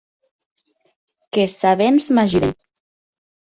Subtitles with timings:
[1.31, 2.59] Qu’es sabents m’ajuden.